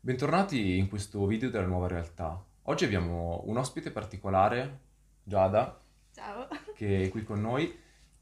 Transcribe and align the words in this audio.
Bentornati 0.00 0.78
in 0.78 0.88
questo 0.88 1.26
video 1.26 1.50
della 1.50 1.66
nuova 1.66 1.88
realtà. 1.88 2.42
Oggi 2.62 2.86
abbiamo 2.86 3.42
un 3.44 3.58
ospite 3.58 3.90
particolare, 3.90 4.78
Giada, 5.22 5.78
Ciao. 6.14 6.48
che 6.74 7.02
è 7.02 7.08
qui 7.10 7.24
con 7.24 7.42
noi, 7.42 7.78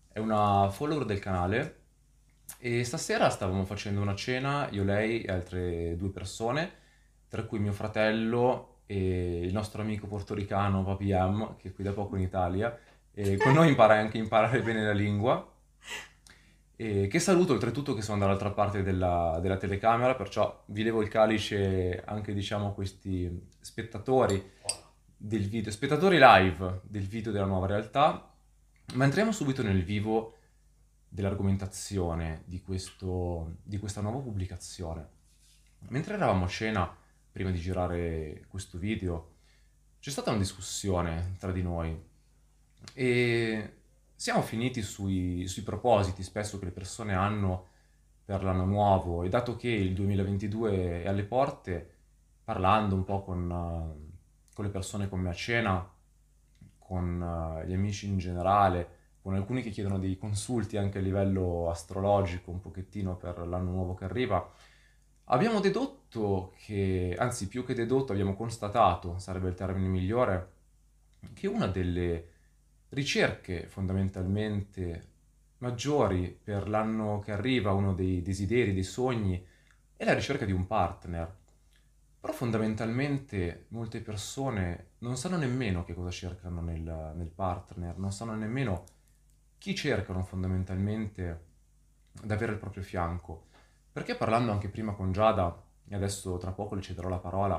è 0.09 0.19
una 0.19 0.69
follower 0.69 1.05
del 1.05 1.21
canale 1.21 1.83
e 2.59 2.83
stasera 2.83 3.31
stavamo 3.31 3.65
facendo 3.65 4.01
una 4.01 4.17
cena, 4.17 4.69
io, 4.71 4.83
lei 4.83 5.23
e 5.23 5.31
altre 5.31 5.95
due 5.95 6.11
persone, 6.11 6.73
tra 7.29 7.45
cui 7.45 7.61
mio 7.61 7.71
fratello 7.73 8.79
e 8.87 9.43
il 9.45 9.53
nostro 9.53 9.83
amico 9.83 10.09
portoricano 10.09 10.83
Papi 10.83 11.13
Am, 11.13 11.57
che 11.57 11.69
è 11.69 11.73
qui 11.73 11.85
da 11.85 11.93
poco 11.93 12.17
in 12.17 12.23
Italia, 12.23 12.77
e 13.13 13.37
con 13.37 13.53
noi 13.53 13.69
impara 13.69 13.99
anche 13.99 14.19
a 14.19 14.23
imparare 14.23 14.63
bene 14.63 14.85
la 14.85 14.93
lingua. 14.93 15.47
E 16.77 17.09
che 17.09 17.19
saluto 17.19 17.53
oltretutto 17.53 17.93
che 17.93 18.01
sono 18.01 18.19
dall'altra 18.19 18.53
parte 18.53 18.83
della, 18.83 19.39
della 19.43 19.59
telecamera, 19.59 20.15
perciò 20.15 20.63
vi 20.67 20.83
levo 20.83 21.03
il 21.03 21.09
calice 21.09 22.03
anche 22.07 22.33
diciamo 22.33 22.69
a 22.69 22.73
questi 22.73 23.49
spettatori 23.61 24.53
del 25.15 25.47
video, 25.47 25.71
spettatori 25.71 26.19
live 26.19 26.81
del 26.85 27.07
video 27.07 27.33
della 27.33 27.45
nuova 27.45 27.67
realtà, 27.67 28.33
ma 28.95 29.05
entriamo 29.05 29.31
subito 29.31 29.63
nel 29.63 29.85
vivo 29.85 30.37
dell'argomentazione 31.07 32.45
di, 32.47 32.63
questo, 32.63 33.57
di 33.63 33.79
questa 33.79 34.01
nuova 34.01 34.21
pubblicazione. 34.21 35.09
Mentre 35.89 36.15
eravamo 36.15 36.47
a 36.47 36.49
cena, 36.49 36.97
prima 37.31 37.51
di 37.51 37.59
girare 37.59 38.45
questo 38.49 38.79
video, 38.79 39.33
c'è 40.01 40.11
stata 40.11 40.31
una 40.31 40.39
discussione 40.39 41.35
tra 41.39 41.53
di 41.53 41.63
noi 41.63 42.09
e 42.95 43.75
siamo 44.15 44.43
finiti 44.43 44.83
sui, 44.83 45.47
sui 45.47 45.63
propositi. 45.63 46.23
Spesso 46.23 46.59
che 46.59 46.67
le 46.67 46.71
persone 46.71 47.15
hanno 47.15 47.67
per 48.31 48.45
l'anno 48.45 48.65
nuovo. 48.65 49.25
E 49.25 49.29
dato 49.29 49.57
che 49.57 49.69
il 49.69 49.93
2022 49.95 51.03
è 51.03 51.09
alle 51.09 51.25
porte, 51.25 51.91
parlando 52.45 52.95
un 52.95 53.03
po' 53.03 53.23
con, 53.23 53.49
con 54.55 54.65
le 54.65 54.71
persone 54.71 55.09
con 55.09 55.21
me 55.21 55.31
a 55.31 55.35
cena, 55.35 55.91
con 56.79 57.21
uh, 57.21 57.67
gli 57.67 57.73
amici 57.73 58.07
in 58.07 58.19
generale, 58.19 58.99
con 59.21 59.35
alcuni 59.35 59.63
che 59.63 59.71
chiedono 59.71 59.99
dei 59.99 60.17
consulti 60.17 60.77
anche 60.77 60.99
a 60.99 61.03
livello 61.03 61.69
astrologico 61.71 62.51
un 62.51 62.61
pochettino 62.61 63.17
per 63.17 63.39
l'anno 63.47 63.71
nuovo 63.71 63.95
che 63.95 64.05
arriva, 64.05 64.49
abbiamo 65.25 65.61
dedotto 65.61 66.53
che, 66.65 67.17
anzi 67.19 67.49
più 67.49 67.65
che 67.65 67.75
dedotto 67.75 68.13
abbiamo 68.13 68.35
constatato, 68.35 69.19
sarebbe 69.19 69.49
il 69.49 69.55
termine 69.55 69.89
migliore, 69.89 70.53
che 71.35 71.47
una 71.49 71.67
delle 71.67 72.29
ricerche 72.91 73.67
fondamentalmente 73.67 75.09
maggiori 75.59 76.39
per 76.43 76.69
l'anno 76.69 77.19
che 77.21 77.33
arriva, 77.33 77.73
uno 77.73 77.95
dei 77.95 78.23
desideri, 78.23 78.73
dei 78.73 78.83
sogni, 78.83 79.45
è 79.97 80.05
la 80.05 80.15
ricerca 80.15 80.45
di 80.45 80.53
un 80.53 80.67
partner. 80.67 81.39
Però 82.21 82.33
fondamentalmente 82.33 83.67
molte 83.69 84.01
persone 84.01 84.91
non 84.99 85.17
sanno 85.17 85.37
nemmeno 85.37 85.85
che 85.85 85.95
cosa 85.95 86.11
cercano 86.11 86.61
nel, 86.61 87.13
nel 87.17 87.31
partner, 87.35 87.97
non 87.99 88.13
sanno 88.13 88.35
nemmeno 88.35 88.85
chi 89.59 89.75
cercano 89.75 90.23
fondamentalmente 90.23 91.45
ad 92.23 92.31
avere 92.31 92.53
al 92.53 92.59
proprio 92.59 92.83
fianco. 92.83 93.47
Perché 93.93 94.15
parlando 94.17 94.53
anche 94.53 94.69
prima 94.69 94.93
con 94.93 95.13
Giada, 95.13 95.63
e 95.89 95.95
adesso 95.95 96.37
tra 96.39 96.53
poco 96.53 96.75
le 96.75 96.83
cederò 96.83 97.09
la 97.09 97.19
parola, 97.19 97.57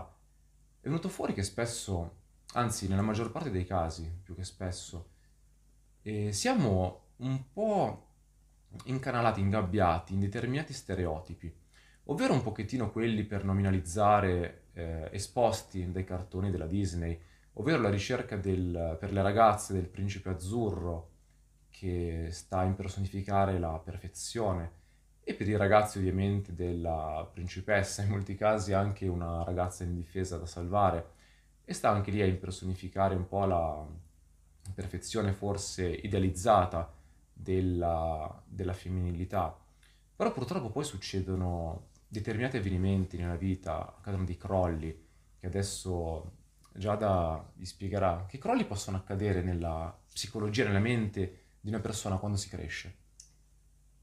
è 0.79 0.87
venuto 0.87 1.09
fuori 1.09 1.33
che 1.33 1.43
spesso, 1.43 2.15
anzi 2.53 2.87
nella 2.87 3.01
maggior 3.01 3.31
parte 3.31 3.51
dei 3.51 3.65
casi, 3.65 4.11
più 4.23 4.35
che 4.35 4.43
spesso, 4.43 5.09
eh, 6.03 6.31
siamo 6.31 6.99
un 7.17 7.51
po' 7.51 8.07
incanalati, 8.85 9.39
ingabbiati 9.39 10.13
in 10.13 10.19
determinati 10.19 10.73
stereotipi, 10.73 11.53
ovvero 12.05 12.33
un 12.33 12.41
pochettino 12.41 12.91
quelli 12.91 13.23
per 13.23 13.43
nominalizzare 13.43 14.63
eh, 14.73 15.09
esposti 15.11 15.91
dai 15.91 16.03
cartoni 16.03 16.49
della 16.49 16.67
Disney, 16.67 17.19
ovvero 17.53 17.81
la 17.81 17.89
ricerca 17.89 18.37
del, 18.37 18.97
per 18.99 19.11
le 19.11 19.21
ragazze 19.21 19.73
del 19.73 19.87
principe 19.87 20.29
azzurro 20.29 21.09
che 21.69 22.27
sta 22.31 22.59
a 22.59 22.63
impersonificare 22.63 23.59
la 23.59 23.79
perfezione 23.83 24.79
e 25.23 25.33
per 25.33 25.47
i 25.47 25.55
ragazzi 25.55 25.97
ovviamente 25.99 26.53
della 26.55 27.29
principessa, 27.31 28.01
in 28.01 28.09
molti 28.09 28.35
casi 28.35 28.73
anche 28.73 29.07
una 29.07 29.43
ragazza 29.43 29.83
indifesa 29.83 30.37
da 30.37 30.45
salvare. 30.45 31.19
E 31.63 31.73
sta 31.73 31.89
anche 31.89 32.11
lì 32.11 32.21
a 32.21 32.25
impersonificare 32.25 33.15
un 33.15 33.27
po' 33.27 33.45
la, 33.45 33.87
perfezione 34.73 35.33
forse 35.33 35.87
idealizzata 35.87 36.93
della, 37.33 38.41
della 38.45 38.73
femminilità. 38.73 39.57
Però 40.15 40.31
purtroppo 40.31 40.69
poi 40.69 40.83
succedono 40.83 41.89
determinati 42.07 42.57
avvenimenti 42.57 43.17
nella 43.17 43.35
vita, 43.35 43.95
accadono 43.97 44.25
dei 44.25 44.37
crolli, 44.37 45.07
che 45.39 45.47
adesso 45.47 46.39
Giada 46.73 47.51
vi 47.55 47.65
spiegherà. 47.65 48.25
Che 48.27 48.37
crolli 48.37 48.65
possono 48.65 48.97
accadere 48.97 49.41
nella 49.41 49.97
psicologia, 50.13 50.65
nella 50.65 50.79
mente 50.79 51.39
di 51.59 51.69
una 51.69 51.79
persona 51.79 52.17
quando 52.17 52.37
si 52.37 52.49
cresce? 52.49 52.95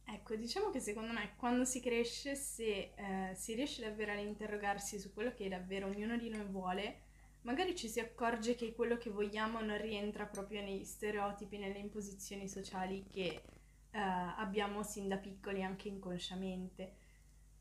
Ecco, 0.05 0.37
diciamo 0.37 0.71
che 0.71 0.81
secondo 0.81 1.13
me 1.13 1.33
quando 1.37 1.65
si 1.65 1.81
cresce, 1.81 2.35
se 2.35 2.93
eh, 2.95 3.35
si 3.35 3.55
riesce 3.55 3.83
davvero 3.83 4.13
ad 4.13 4.19
interrogarsi 4.19 4.99
su 4.99 5.13
quello 5.13 5.33
che 5.35 5.49
davvero 5.49 5.87
ognuno 5.87 6.17
di 6.17 6.29
noi 6.29 6.45
vuole, 6.45 7.01
magari 7.49 7.75
ci 7.75 7.89
si 7.89 7.99
accorge 7.99 8.55
che 8.55 8.75
quello 8.75 8.99
che 8.99 9.09
vogliamo 9.09 9.63
non 9.63 9.81
rientra 9.81 10.27
proprio 10.27 10.61
negli 10.61 10.85
stereotipi, 10.85 11.57
nelle 11.57 11.79
imposizioni 11.79 12.47
sociali 12.47 13.07
che 13.11 13.43
eh, 13.91 13.99
abbiamo 13.99 14.83
sin 14.83 15.09
da 15.09 15.17
piccoli 15.17 15.63
anche 15.63 15.89
inconsciamente. 15.89 16.97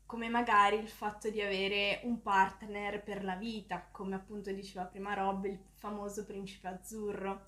Come 0.04 0.28
magari 0.28 0.76
il 0.76 0.88
fatto 0.88 1.30
di 1.30 1.40
avere 1.40 2.00
un 2.04 2.20
partner 2.20 3.02
per 3.02 3.24
la 3.24 3.36
vita, 3.36 3.88
come 3.90 4.14
appunto 4.14 4.52
diceva 4.52 4.84
prima 4.84 5.14
Rob, 5.14 5.46
il 5.46 5.58
famoso 5.72 6.26
principe 6.26 6.68
azzurro. 6.68 7.46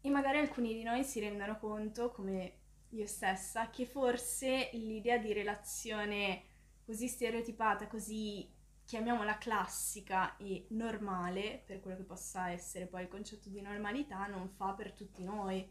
E 0.00 0.10
magari 0.10 0.38
alcuni 0.38 0.74
di 0.74 0.82
noi 0.82 1.04
si 1.04 1.20
rendono 1.20 1.58
conto, 1.58 2.10
come 2.10 2.54
io 2.90 3.06
stessa, 3.06 3.70
che 3.70 3.86
forse 3.86 4.70
l'idea 4.72 5.18
di 5.18 5.32
relazione 5.32 6.42
così 6.84 7.06
stereotipata, 7.06 7.86
così 7.86 8.56
chiamiamola 8.88 9.36
classica 9.36 10.34
e 10.38 10.64
normale, 10.70 11.62
per 11.66 11.78
quello 11.78 11.98
che 11.98 12.04
possa 12.04 12.48
essere 12.48 12.86
poi 12.86 13.02
il 13.02 13.08
concetto 13.08 13.50
di 13.50 13.60
normalità, 13.60 14.26
non 14.28 14.48
fa 14.48 14.72
per 14.72 14.92
tutti 14.92 15.22
noi. 15.22 15.68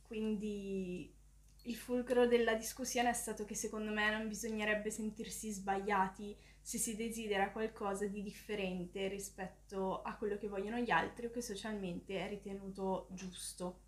Quindi 0.00 1.14
il 1.60 1.74
fulcro 1.76 2.26
della 2.26 2.54
discussione 2.54 3.10
è 3.10 3.12
stato 3.12 3.44
che 3.44 3.54
secondo 3.54 3.92
me 3.92 4.10
non 4.10 4.28
bisognerebbe 4.28 4.90
sentirsi 4.90 5.50
sbagliati 5.50 6.34
se 6.58 6.78
si 6.78 6.96
desidera 6.96 7.50
qualcosa 7.50 8.06
di 8.06 8.22
differente 8.22 9.08
rispetto 9.08 10.00
a 10.00 10.16
quello 10.16 10.38
che 10.38 10.48
vogliono 10.48 10.78
gli 10.78 10.90
altri 10.90 11.26
o 11.26 11.30
che 11.30 11.42
socialmente 11.42 12.18
è 12.18 12.30
ritenuto 12.30 13.08
giusto. 13.10 13.80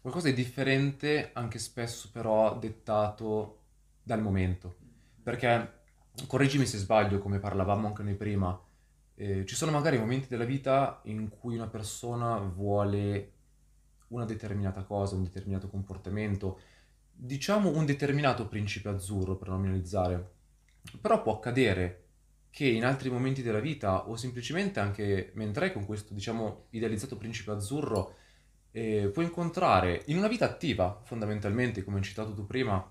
Qualcosa 0.00 0.26
di 0.26 0.34
differente, 0.34 1.30
anche 1.32 1.60
spesso 1.60 2.10
però 2.10 2.58
dettato 2.58 3.60
dal 4.02 4.20
momento. 4.20 4.78
Perché 5.22 5.77
correggimi 6.26 6.66
se 6.66 6.78
sbaglio, 6.78 7.18
come 7.18 7.38
parlavamo 7.38 7.86
anche 7.86 8.02
noi 8.02 8.14
prima, 8.14 8.58
eh, 9.14 9.44
ci 9.46 9.54
sono 9.54 9.72
magari 9.72 9.98
momenti 9.98 10.28
della 10.28 10.44
vita 10.44 11.00
in 11.04 11.28
cui 11.28 11.54
una 11.56 11.68
persona 11.68 12.38
vuole 12.38 13.32
una 14.08 14.24
determinata 14.24 14.84
cosa, 14.84 15.16
un 15.16 15.24
determinato 15.24 15.68
comportamento, 15.68 16.60
diciamo 17.12 17.70
un 17.70 17.84
determinato 17.84 18.46
principe 18.46 18.88
azzurro 18.88 19.36
per 19.36 19.48
nominalizzare, 19.48 20.30
però 21.00 21.22
può 21.22 21.36
accadere 21.36 22.04
che 22.50 22.66
in 22.66 22.84
altri 22.84 23.10
momenti 23.10 23.42
della 23.42 23.60
vita 23.60 24.08
o 24.08 24.16
semplicemente 24.16 24.80
anche 24.80 25.32
mentre 25.34 25.72
con 25.72 25.84
questo 25.84 26.14
diciamo 26.14 26.66
idealizzato 26.70 27.16
principe 27.16 27.50
azzurro 27.50 28.14
eh, 28.70 29.10
puoi 29.12 29.26
incontrare 29.26 30.02
in 30.06 30.16
una 30.16 30.28
vita 30.28 30.46
attiva 30.46 31.00
fondamentalmente 31.04 31.84
come 31.84 31.98
hai 31.98 32.02
citato 32.02 32.32
tu 32.32 32.46
prima 32.46 32.84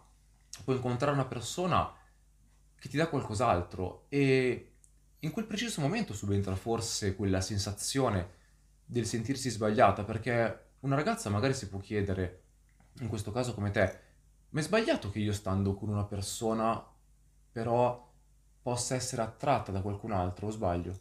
puoi 0.63 0.75
incontrare 0.75 1.13
una 1.13 1.25
persona 1.25 1.91
che 2.79 2.89
ti 2.89 2.97
dà 2.97 3.07
qualcos'altro 3.07 4.05
e 4.09 4.71
in 5.19 5.31
quel 5.31 5.45
preciso 5.45 5.81
momento 5.81 6.13
subentra 6.13 6.55
forse 6.55 7.15
quella 7.15 7.41
sensazione 7.41 8.35
del 8.85 9.05
sentirsi 9.05 9.49
sbagliata 9.49 10.03
perché 10.03 10.65
una 10.81 10.95
ragazza 10.95 11.29
magari 11.29 11.53
si 11.53 11.69
può 11.69 11.79
chiedere, 11.79 12.41
in 12.99 13.07
questo 13.07 13.31
caso 13.31 13.53
come 13.53 13.71
te, 13.71 13.99
ma 14.49 14.59
è 14.59 14.63
sbagliato 14.63 15.09
che 15.09 15.19
io 15.19 15.33
stando 15.33 15.73
con 15.73 15.89
una 15.89 16.05
persona 16.05 16.83
però 17.51 18.05
possa 18.61 18.95
essere 18.95 19.23
attratta 19.23 19.71
da 19.71 19.81
qualcun 19.81 20.11
altro 20.11 20.47
o 20.47 20.51
sbaglio? 20.51 20.99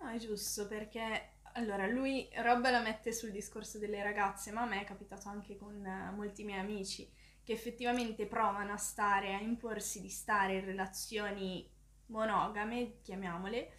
No, 0.00 0.10
è 0.10 0.18
giusto 0.18 0.66
perché 0.66 1.32
allora 1.54 1.86
lui 1.86 2.28
Rob 2.36 2.62
la 2.70 2.80
mette 2.80 3.12
sul 3.12 3.30
discorso 3.30 3.78
delle 3.78 4.02
ragazze, 4.02 4.50
ma 4.50 4.62
a 4.62 4.66
me 4.66 4.80
è 4.80 4.84
capitato 4.84 5.28
anche 5.28 5.56
con 5.56 5.86
molti 6.16 6.44
miei 6.44 6.60
amici 6.60 7.08
che 7.44 7.52
effettivamente 7.52 8.26
provano 8.26 8.72
a 8.72 8.76
stare, 8.76 9.34
a 9.34 9.40
imporsi 9.40 10.00
di 10.00 10.08
stare 10.08 10.54
in 10.54 10.64
relazioni 10.64 11.70
monogame, 12.06 13.00
chiamiamole, 13.02 13.72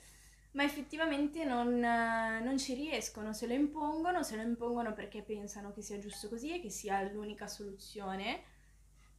ma 0.52 0.64
effettivamente 0.64 1.44
non, 1.44 1.80
non, 1.80 2.58
ci 2.58 2.76
riescono, 2.76 3.34
se 3.34 3.48
lo 3.48 3.54
impongono, 3.54 4.24
se 4.24 4.36
lo 4.38 4.42
impongono 4.44 4.94
perché 4.94 5.22
pensano 5.22 5.74
che 5.74 5.82
sia 5.82 6.00
giusto 6.00 6.30
così 6.30 6.54
e 6.54 6.62
che 6.62 6.70
sia 6.70 7.02
l'unica 7.12 7.48
soluzione 7.48 8.44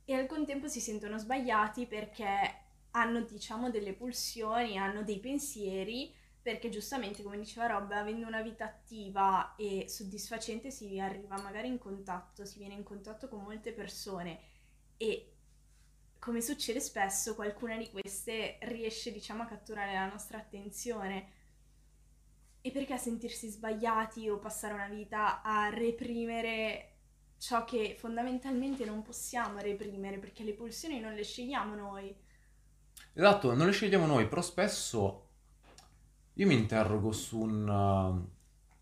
e 0.05 0.15
al 0.15 0.27
contempo 0.27 0.69
si 0.69 0.81
sentono 0.81 1.19
sbagliati 1.19 1.87
perché 1.87 2.63
hanno 2.93 3.21
diciamo 3.21 3.69
delle 3.69 3.93
pulsioni, 3.93 4.79
hanno 4.79 5.03
dei 5.03 5.19
pensieri 5.19 6.15
perché 6.47 6.69
giustamente 6.69 7.25
come 7.25 7.39
diceva 7.39 7.67
Rob 7.67 7.91
avendo 7.91 8.25
una 8.25 8.41
vita 8.41 8.67
attiva 8.67 9.57
e 9.57 9.87
soddisfacente 9.89 10.71
si 10.71 10.97
arriva 11.01 11.37
magari 11.43 11.67
in 11.67 11.77
contatto, 11.77 12.45
si 12.45 12.61
viene 12.61 12.75
in 12.75 12.85
contatto 12.85 13.27
con 13.27 13.43
molte 13.43 13.73
persone 13.73 14.39
e 14.97 15.33
come 16.21 16.41
succede 16.41 16.79
spesso, 16.79 17.35
qualcuna 17.35 17.77
di 17.77 17.91
queste 17.91 18.59
riesce, 18.61 19.11
diciamo, 19.11 19.43
a 19.43 19.47
catturare 19.47 19.95
la 19.95 20.07
nostra 20.07 20.39
attenzione. 20.39 21.33
E 22.61 22.71
perché 22.71 22.97
sentirsi 22.97 23.49
sbagliati 23.49 24.29
o 24.29 24.39
passare 24.39 24.75
una 24.75 24.89
vita 24.89 25.43
a 25.43 25.69
reprimere 25.71 26.93
ciò 27.39 27.65
che 27.65 27.97
fondamentalmente 27.99 28.85
non 28.85 29.03
possiamo 29.03 29.59
reprimere, 29.59 30.19
perché 30.19 30.45
le 30.45 30.53
pulsioni 30.53 31.01
non 31.01 31.15
le 31.15 31.25
scegliamo 31.25 31.75
noi. 31.75 32.17
Esatto, 33.15 33.53
non 33.53 33.67
le 33.67 33.73
scegliamo 33.73 34.07
noi, 34.07 34.29
però 34.29 34.43
spesso 34.43 35.26
io 36.39 36.47
mi 36.47 36.55
interrogo 36.55 37.13
su 37.13 37.41
un, 37.41 38.27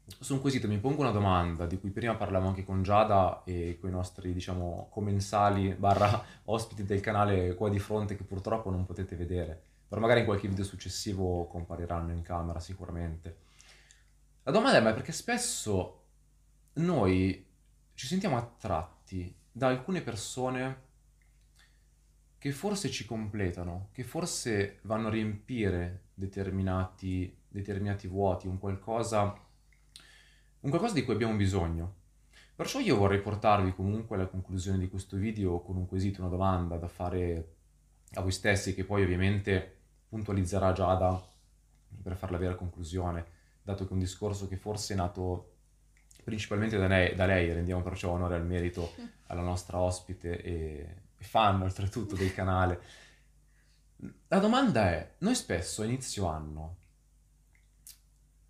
su 0.06 0.34
un 0.34 0.40
quesito, 0.40 0.66
mi 0.66 0.78
pongo 0.78 1.02
una 1.02 1.12
domanda 1.12 1.66
di 1.66 1.78
cui 1.78 1.90
prima 1.90 2.16
parlavamo 2.16 2.48
anche 2.48 2.64
con 2.64 2.82
Giada 2.82 3.42
e 3.44 3.78
con 3.80 3.90
i 3.90 3.92
nostri, 3.92 4.32
diciamo, 4.32 4.88
commensali 4.90 5.74
barra 5.74 6.22
ospiti 6.46 6.84
del 6.84 7.00
canale 7.00 7.54
qua 7.54 7.68
di 7.68 7.78
fronte 7.78 8.16
che 8.16 8.24
purtroppo 8.24 8.70
non 8.70 8.84
potete 8.84 9.14
vedere, 9.14 9.60
però 9.86 10.00
magari 10.00 10.20
in 10.20 10.26
qualche 10.26 10.48
video 10.48 10.64
successivo 10.64 11.46
compariranno 11.46 12.12
in 12.12 12.22
camera 12.22 12.58
sicuramente. 12.58 13.36
La 14.42 14.50
domanda 14.50 14.78
è 14.78 14.82
ma 14.82 14.92
perché 14.92 15.12
spesso 15.12 16.02
noi 16.74 17.46
ci 17.94 18.06
sentiamo 18.08 18.36
attratti 18.36 19.32
da 19.50 19.68
alcune 19.68 20.02
persone 20.02 20.83
che 22.44 22.52
forse 22.52 22.90
ci 22.90 23.06
completano, 23.06 23.88
che 23.90 24.02
forse 24.02 24.80
vanno 24.82 25.06
a 25.06 25.10
riempire 25.10 26.08
determinati, 26.12 27.34
determinati 27.48 28.06
vuoti, 28.06 28.46
un 28.48 28.58
qualcosa 28.58 29.34
un 30.60 30.68
qualcosa 30.68 30.92
di 30.92 31.04
cui 31.04 31.14
abbiamo 31.14 31.36
bisogno. 31.36 31.94
Perciò 32.54 32.80
io 32.80 32.96
vorrei 32.96 33.22
portarvi 33.22 33.72
comunque 33.74 34.16
alla 34.16 34.26
conclusione 34.26 34.76
di 34.76 34.90
questo 34.90 35.16
video 35.16 35.62
con 35.62 35.76
un 35.76 35.86
quesito, 35.86 36.20
una 36.20 36.28
domanda 36.28 36.76
da 36.76 36.86
fare 36.86 37.54
a 38.12 38.20
voi 38.20 38.30
stessi, 38.30 38.74
che 38.74 38.84
poi 38.84 39.02
ovviamente 39.02 39.76
puntualizzerà 40.10 40.72
Giada 40.72 41.26
per 42.02 42.14
fare 42.14 42.32
la 42.32 42.38
vera 42.38 42.56
conclusione, 42.56 43.24
dato 43.62 43.84
che 43.84 43.90
è 43.90 43.94
un 43.94 44.00
discorso 44.00 44.48
che 44.48 44.58
forse 44.58 44.92
è 44.92 44.96
nato 44.98 45.52
principalmente 46.22 46.76
da 46.76 46.88
lei, 46.88 47.14
da 47.14 47.24
lei 47.24 47.50
rendiamo 47.54 47.80
perciò 47.80 48.10
onore 48.10 48.34
al 48.34 48.44
merito 48.44 48.92
alla 49.28 49.40
nostra 49.40 49.78
ospite 49.78 50.42
e 50.42 51.02
fan 51.16 51.62
oltretutto 51.62 52.14
del 52.14 52.34
canale. 52.34 52.80
La 54.28 54.38
domanda 54.38 54.90
è, 54.90 55.14
noi 55.18 55.34
spesso 55.34 55.82
a 55.82 55.86
inizio 55.86 56.26
anno 56.26 56.76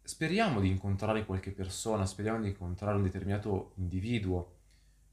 speriamo 0.04 0.60
di 0.60 0.68
incontrare 0.68 1.24
qualche 1.24 1.50
persona, 1.50 2.04
speriamo 2.04 2.42
di 2.42 2.48
incontrare 2.48 2.96
un 2.96 3.02
determinato 3.02 3.72
individuo 3.76 4.52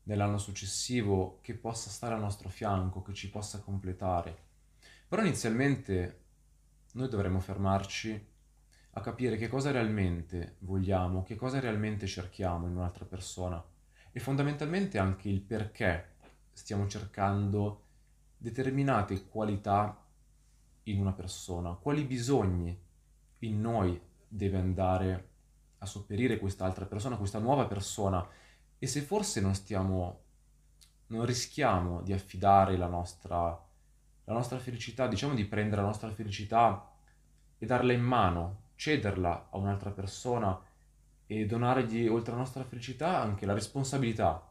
nell'anno 0.03 0.38
successivo 0.38 1.39
che 1.42 1.53
possa 1.53 1.89
stare 1.89 2.13
al 2.13 2.19
nostro 2.19 2.50
fianco, 2.50 3.01
che 3.01 3.13
ci 3.13 3.30
possa 3.30 3.59
completare. 3.62 4.50
Però 5.07 5.21
inizialmente 5.21 6.19
noi 6.94 7.07
dovremmo 7.07 7.39
fermarci 7.39 8.30
a 8.94 9.01
capire 9.01 9.38
che 9.38 9.48
cosa 9.48 9.71
realmente 9.71 10.57
vogliamo, 10.59 11.24
che 11.24 11.36
cosa 11.36 11.59
realmente 11.62 12.07
cerchiamo 12.07 12.68
in 12.68 12.75
un'altra 12.75 13.06
persona 13.06 13.63
e 14.12 14.19
fondamentalmente 14.19 14.98
anche 14.98 15.30
il 15.30 15.39
perché 15.39 16.15
stiamo 16.53 16.88
cercando 16.88 17.83
determinate 18.38 19.27
qualità 19.27 20.03
in 20.83 21.00
una 21.00 21.13
persona, 21.13 21.74
quali 21.74 22.03
bisogni 22.03 22.77
in 23.39 23.62
noi 23.62 24.00
deve 24.27 24.57
andare 24.57 25.30
a 25.80 25.86
sopperire 25.86 26.39
quest'altra 26.39 26.86
persona, 26.86 27.18
questa 27.18 27.39
nuova 27.39 27.65
persona? 27.65 28.27
E 28.80 28.88
se 28.88 29.01
forse 29.01 29.42
non 29.42 29.53
stiamo, 29.53 30.24
non 31.07 31.25
rischiamo 31.25 32.01
di 32.01 32.13
affidare 32.13 32.77
la 32.77 32.88
nostra, 32.88 33.38
la 34.24 34.33
nostra 34.33 34.57
felicità, 34.57 35.07
diciamo 35.07 35.33
di 35.33 35.45
prendere 35.45 35.81
la 35.81 35.88
nostra 35.88 36.12
felicità 36.12 36.92
e 37.57 37.65
darla 37.65 37.94
in 37.94 38.01
mano, 38.01 38.69
cederla 38.75 39.50
a 39.51 39.57
un'altra 39.57 39.92
persona 39.92 40.59
e 41.27 41.45
donargli 41.45 42.07
oltre 42.07 42.31
alla 42.31 42.42
nostra 42.42 42.63
felicità 42.63 43.21
anche 43.21 43.45
la 43.45 43.53
responsabilità 43.53 44.50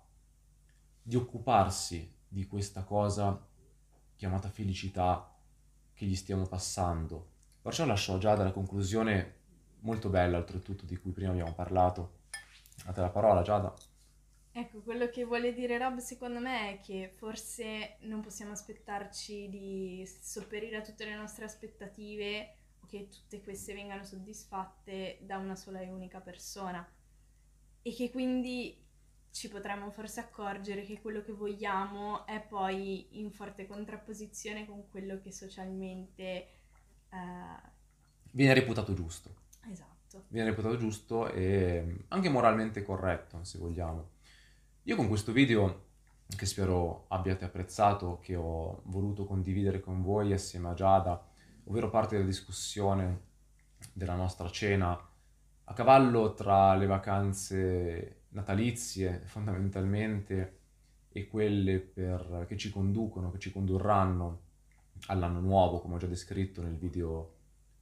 di 1.03 1.17
occuparsi 1.17 2.13
di 2.27 2.47
questa 2.47 2.85
cosa 2.85 3.47
chiamata 4.17 4.49
felicità 4.49 5.35
che 5.95 6.07
gli 6.07 6.15
stiamo 6.15 6.47
passando. 6.47 7.29
Perciò 7.63 7.85
lascio 7.85 8.19
già 8.19 8.35
dalla 8.35 8.53
conclusione 8.53 9.39
molto 9.81 10.09
bella 10.09 10.39
oltretutto 10.39 10.85
di 10.85 10.97
cui 10.97 11.13
prima 11.13 11.31
abbiamo 11.31 11.53
parlato. 11.53 12.19
A 12.87 12.93
te 12.93 13.01
la 13.01 13.11
parola 13.11 13.43
Giada. 13.43 13.75
Ecco, 14.53 14.81
quello 14.81 15.09
che 15.09 15.25
vuole 15.25 15.53
dire 15.53 15.79
Rob 15.79 15.99
secondo 15.99 16.41
me 16.41 16.73
è 16.73 16.81
che 16.81 17.13
forse 17.17 17.97
non 18.01 18.21
possiamo 18.21 18.53
aspettarci 18.53 19.49
di 19.49 20.09
sopperire 20.21 20.77
a 20.77 20.83
tutte 20.83 21.05
le 21.05 21.15
nostre 21.15 21.45
aspettative 21.45 22.57
o 22.81 22.87
che 22.87 23.09
tutte 23.09 23.41
queste 23.43 23.75
vengano 23.75 24.03
soddisfatte 24.03 25.19
da 25.23 25.39
una 25.39 25.55
sola 25.55 25.81
e 25.81 25.89
unica 25.89 26.21
persona 26.21 26.87
e 27.83 27.95
che 27.95 28.11
quindi 28.11 28.77
ci 29.31 29.49
potremmo 29.49 29.91
forse 29.91 30.21
accorgere 30.21 30.83
che 30.83 31.01
quello 31.01 31.23
che 31.23 31.33
vogliamo 31.33 32.27
è 32.27 32.41
poi 32.41 33.19
in 33.21 33.31
forte 33.31 33.67
contrapposizione 33.67 34.67
con 34.67 34.89
quello 34.89 35.21
che 35.21 35.31
socialmente 35.33 36.49
eh... 37.09 37.71
viene 38.33 38.55
reputato 38.55 38.93
giusto. 38.93 39.35
Esatto. 39.71 40.25
Viene 40.29 40.49
reputato 40.51 40.77
giusto 40.77 41.31
e 41.31 42.05
anche 42.09 42.29
moralmente 42.29 42.83
corretto, 42.83 43.45
se 43.45 43.59
vogliamo. 43.59 44.11
Io 44.85 44.97
con 44.97 45.07
questo 45.07 45.31
video, 45.31 45.87
che 46.37 46.47
spero 46.47 47.05
abbiate 47.09 47.45
apprezzato, 47.45 48.19
che 48.19 48.35
ho 48.35 48.83
voluto 48.87 49.25
condividere 49.25 49.79
con 49.79 50.03
voi 50.03 50.33
assieme 50.33 50.69
a 50.69 50.75
Giada, 50.75 51.25
ovvero 51.65 51.91
parte 51.91 52.17
della 52.17 52.27
discussione 52.27 53.29
della 53.93 54.17
nostra 54.17 54.51
cena, 54.51 54.99
a 55.65 55.73
cavallo 55.73 56.35
tra 56.35 56.75
le 56.75 56.87
vacanze 56.87 58.20
natalizie 58.31 59.23
fondamentalmente 59.25 60.59
e 61.13 61.27
quelle 61.27 61.79
per, 61.81 62.45
che 62.47 62.57
ci 62.57 62.71
conducono, 62.71 63.31
che 63.31 63.39
ci 63.39 63.51
condurranno 63.51 64.49
all'anno 65.07 65.41
nuovo, 65.41 65.81
come 65.81 65.95
ho 65.95 65.99
già 65.99 66.07
descritto 66.07 66.63
nel 66.63 66.77
video 66.77 67.35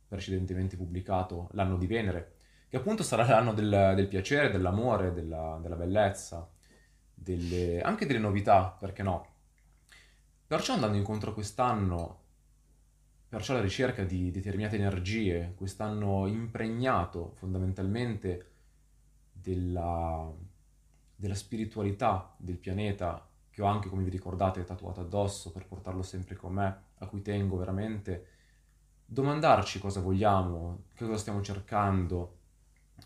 precedentemente 0.08 0.76
pubblicato, 0.76 1.48
l'anno 1.52 1.76
di 1.76 1.86
Venere, 1.86 2.36
che 2.68 2.76
appunto 2.76 3.02
sarà 3.02 3.26
l'anno 3.26 3.52
del, 3.52 3.92
del 3.94 4.08
piacere, 4.08 4.50
dell'amore, 4.50 5.12
della, 5.12 5.58
della 5.60 5.76
bellezza, 5.76 6.48
delle, 7.12 7.80
anche 7.82 8.06
delle 8.06 8.18
novità, 8.18 8.74
perché 8.78 9.02
no? 9.02 9.26
Perciò 10.46 10.74
andando 10.74 10.96
incontro 10.96 11.30
a 11.30 11.34
quest'anno, 11.34 12.20
perciò 13.28 13.52
alla 13.52 13.62
ricerca 13.62 14.04
di 14.04 14.30
determinate 14.30 14.76
energie, 14.76 15.52
quest'anno 15.56 16.26
impregnato 16.26 17.32
fondamentalmente 17.34 18.46
della, 19.40 20.32
della 21.14 21.34
spiritualità 21.34 22.34
del 22.36 22.58
pianeta, 22.58 23.28
che 23.50 23.62
ho 23.62 23.66
anche, 23.66 23.88
come 23.88 24.04
vi 24.04 24.10
ricordate, 24.10 24.64
tatuato 24.64 25.00
addosso 25.00 25.50
per 25.50 25.66
portarlo 25.66 26.02
sempre 26.02 26.36
con 26.36 26.52
me, 26.52 26.82
a 26.98 27.06
cui 27.06 27.22
tengo 27.22 27.56
veramente, 27.56 28.26
domandarci 29.04 29.78
cosa 29.78 30.00
vogliamo, 30.00 30.84
che 30.94 31.04
cosa 31.06 31.18
stiamo 31.18 31.40
cercando 31.40 32.36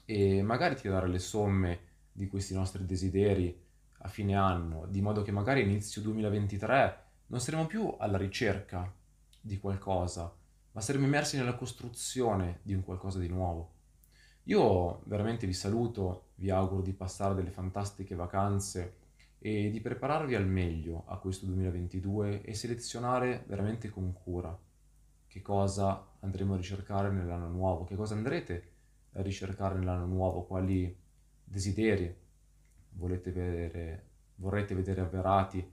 e 0.04 0.42
magari 0.42 0.74
tirare 0.74 1.08
le 1.08 1.18
somme 1.18 1.80
di 2.12 2.26
questi 2.26 2.54
nostri 2.54 2.84
desideri 2.84 3.58
a 3.98 4.08
fine 4.08 4.34
anno, 4.34 4.86
di 4.88 5.00
modo 5.00 5.22
che 5.22 5.30
magari 5.30 5.62
inizio 5.62 6.02
2023 6.02 7.04
non 7.26 7.40
saremo 7.40 7.66
più 7.66 7.94
alla 7.98 8.18
ricerca 8.18 8.92
di 9.40 9.58
qualcosa, 9.58 10.34
ma 10.72 10.80
saremo 10.80 11.04
immersi 11.06 11.36
nella 11.36 11.54
costruzione 11.54 12.60
di 12.62 12.74
un 12.74 12.82
qualcosa 12.82 13.18
di 13.18 13.28
nuovo. 13.28 13.70
Io 14.46 15.02
veramente 15.04 15.46
vi 15.46 15.52
saluto, 15.52 16.30
vi 16.36 16.50
auguro 16.50 16.82
di 16.82 16.92
passare 16.92 17.34
delle 17.34 17.52
fantastiche 17.52 18.16
vacanze 18.16 18.96
e 19.38 19.70
di 19.70 19.80
prepararvi 19.80 20.34
al 20.34 20.46
meglio 20.46 21.04
a 21.06 21.18
questo 21.18 21.46
2022 21.46 22.42
e 22.42 22.54
selezionare 22.54 23.44
veramente 23.46 23.88
con 23.88 24.12
cura 24.12 24.56
che 25.28 25.40
cosa 25.42 26.04
andremo 26.20 26.54
a 26.54 26.56
ricercare 26.56 27.10
nell'anno 27.10 27.48
nuovo, 27.48 27.84
che 27.84 27.94
cosa 27.94 28.14
andrete 28.14 28.70
a 29.12 29.22
ricercare 29.22 29.78
nell'anno 29.78 30.06
nuovo, 30.06 30.42
quali 30.42 30.94
desideri 31.44 32.12
volete 32.94 33.30
vedere, 33.30 34.06
vorrete 34.36 34.74
vedere 34.74 35.02
avverati 35.02 35.72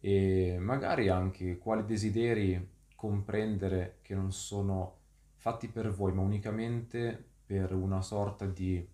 e 0.00 0.58
magari 0.60 1.08
anche 1.08 1.56
quali 1.56 1.86
desideri 1.86 2.68
comprendere 2.94 3.98
che 4.02 4.14
non 4.14 4.32
sono 4.32 4.98
fatti 5.36 5.68
per 5.68 5.90
voi, 5.90 6.12
ma 6.12 6.20
unicamente 6.20 7.30
per 7.44 7.72
una 7.72 8.02
sorta 8.02 8.46
di 8.46 8.86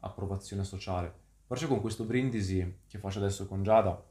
approvazione 0.00 0.64
sociale. 0.64 1.12
Perciò 1.46 1.68
con 1.68 1.80
questo 1.80 2.04
brindisi 2.04 2.78
che 2.86 2.98
faccio 2.98 3.18
adesso 3.18 3.46
con 3.46 3.62
Giada, 3.62 4.04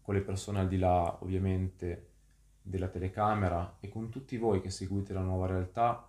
con 0.00 0.14
le 0.14 0.20
persone 0.20 0.60
al 0.60 0.68
di 0.68 0.78
là 0.78 1.18
ovviamente 1.20 2.08
della 2.62 2.88
telecamera 2.88 3.76
e 3.80 3.88
con 3.88 4.08
tutti 4.08 4.36
voi 4.36 4.60
che 4.60 4.70
seguite 4.70 5.12
la 5.12 5.20
nuova 5.20 5.46
realtà, 5.46 6.08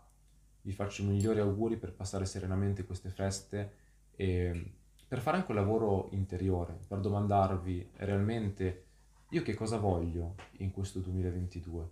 vi 0.61 0.71
faccio 0.71 1.01
i 1.01 1.05
migliori 1.05 1.39
auguri 1.39 1.77
per 1.77 1.93
passare 1.93 2.25
serenamente 2.25 2.85
queste 2.85 3.09
feste 3.09 3.73
e 4.15 4.71
per 5.07 5.19
fare 5.19 5.37
anche 5.37 5.51
un 5.51 5.57
lavoro 5.57 6.07
interiore, 6.11 6.79
per 6.87 6.99
domandarvi 6.99 7.91
realmente 7.97 8.85
io 9.29 9.41
che 9.41 9.55
cosa 9.55 9.77
voglio 9.77 10.35
in 10.57 10.71
questo 10.71 10.99
2022. 10.99 11.89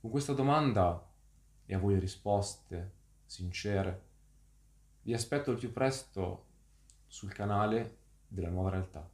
Con 0.00 0.10
questa 0.10 0.32
domanda 0.32 1.10
e 1.64 1.74
a 1.74 1.78
voi 1.78 1.98
risposte 1.98 3.00
sincere, 3.32 4.02
vi 5.04 5.14
aspetto 5.14 5.50
al 5.50 5.56
più 5.56 5.72
presto 5.72 6.44
sul 7.06 7.32
canale 7.32 7.96
della 8.28 8.50
nuova 8.50 8.68
realtà. 8.68 9.08